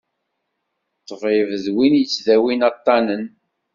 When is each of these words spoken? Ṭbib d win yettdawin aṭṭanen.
Ṭbib 1.09 1.49
d 1.63 1.65
win 1.75 1.93
yettdawin 1.99 2.61
aṭṭanen. 2.69 3.23